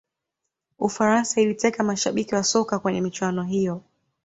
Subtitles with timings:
[0.79, 3.83] ufaransa iliteka mashabiki wa soka kwenye michuano hiyo